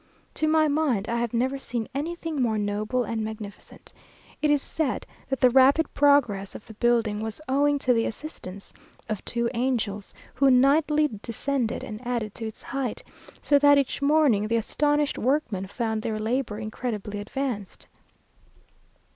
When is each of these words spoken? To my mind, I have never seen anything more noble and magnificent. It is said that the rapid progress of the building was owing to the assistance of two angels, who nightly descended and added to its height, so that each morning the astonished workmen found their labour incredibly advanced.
To 0.33 0.47
my 0.47 0.67
mind, 0.67 1.07
I 1.07 1.19
have 1.19 1.31
never 1.31 1.59
seen 1.59 1.87
anything 1.93 2.41
more 2.41 2.57
noble 2.57 3.03
and 3.03 3.23
magnificent. 3.23 3.93
It 4.41 4.49
is 4.49 4.59
said 4.63 5.05
that 5.29 5.41
the 5.41 5.51
rapid 5.51 5.93
progress 5.93 6.55
of 6.55 6.65
the 6.65 6.73
building 6.73 7.19
was 7.21 7.39
owing 7.47 7.77
to 7.77 7.93
the 7.93 8.07
assistance 8.07 8.73
of 9.07 9.23
two 9.23 9.47
angels, 9.53 10.15
who 10.33 10.49
nightly 10.49 11.07
descended 11.21 11.83
and 11.83 12.01
added 12.03 12.33
to 12.33 12.47
its 12.47 12.63
height, 12.63 13.03
so 13.43 13.59
that 13.59 13.77
each 13.77 14.01
morning 14.01 14.47
the 14.47 14.57
astonished 14.57 15.19
workmen 15.19 15.67
found 15.67 16.01
their 16.01 16.17
labour 16.17 16.57
incredibly 16.57 17.19
advanced. 17.19 17.85